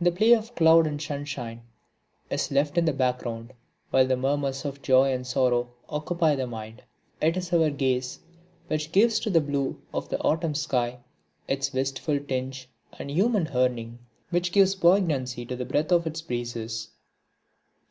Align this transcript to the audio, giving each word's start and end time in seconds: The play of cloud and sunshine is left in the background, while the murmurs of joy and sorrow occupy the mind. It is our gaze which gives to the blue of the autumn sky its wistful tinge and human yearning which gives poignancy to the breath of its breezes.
The 0.00 0.10
play 0.10 0.32
of 0.32 0.54
cloud 0.54 0.86
and 0.86 1.02
sunshine 1.02 1.60
is 2.30 2.50
left 2.50 2.78
in 2.78 2.86
the 2.86 2.94
background, 2.94 3.52
while 3.90 4.06
the 4.06 4.16
murmurs 4.16 4.64
of 4.64 4.80
joy 4.80 5.12
and 5.12 5.26
sorrow 5.26 5.68
occupy 5.86 6.34
the 6.34 6.46
mind. 6.46 6.82
It 7.20 7.36
is 7.36 7.52
our 7.52 7.68
gaze 7.68 8.20
which 8.68 8.90
gives 8.90 9.20
to 9.20 9.28
the 9.28 9.42
blue 9.42 9.78
of 9.92 10.08
the 10.08 10.18
autumn 10.22 10.54
sky 10.54 11.00
its 11.46 11.74
wistful 11.74 12.20
tinge 12.20 12.70
and 12.98 13.10
human 13.10 13.50
yearning 13.52 13.98
which 14.30 14.50
gives 14.50 14.74
poignancy 14.74 15.44
to 15.44 15.56
the 15.56 15.66
breath 15.66 15.92
of 15.92 16.06
its 16.06 16.22
breezes. 16.22 16.88